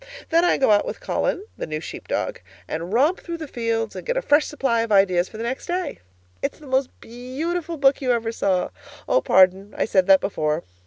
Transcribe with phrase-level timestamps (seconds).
[0.29, 3.95] Then I go out with Colin (the new sheep dog) and romp through the fields
[3.95, 5.99] and get a fresh supply of ideas for the next day.
[6.41, 8.71] It's the most beautiful book you ever saw
[9.07, 10.63] Oh, pardon I said that before.